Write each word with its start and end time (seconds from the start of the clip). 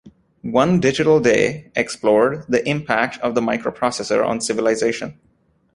"One 0.41 0.79
Digital 0.79 1.19
Day" 1.19 1.69
explored 1.75 2.45
the 2.49 2.67
impact 2.67 3.19
of 3.19 3.35
the 3.35 3.41
microprocessor 3.41 4.25
on 4.25 4.41
civilization. 4.41 5.19